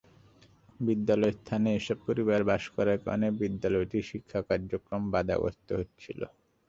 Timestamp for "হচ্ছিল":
5.79-6.21